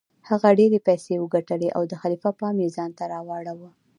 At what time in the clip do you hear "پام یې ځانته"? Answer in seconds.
2.39-3.03